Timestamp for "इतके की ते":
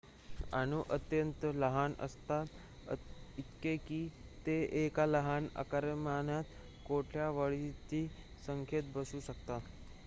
3.37-4.57